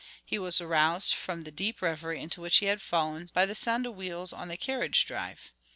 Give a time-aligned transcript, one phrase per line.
[0.25, 3.85] He was aroused from the deep revery into which he had fallen by the sound
[3.85, 5.51] of wheels on the carriage drive.